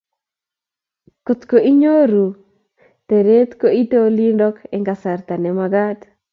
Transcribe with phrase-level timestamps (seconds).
[1.29, 2.23] kotko inyoru
[3.07, 5.99] trnit ko iite olindok eng kasarta ne magat